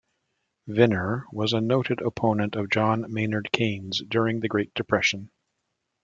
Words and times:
Viner 0.65 1.27
was 1.31 1.53
a 1.53 1.61
noted 1.61 2.01
opponent 2.01 2.55
of 2.55 2.71
John 2.71 3.05
Maynard 3.07 3.51
Keynes 3.53 4.01
during 4.01 4.39
the 4.39 4.47
Great 4.47 4.73
Depression. 4.73 5.29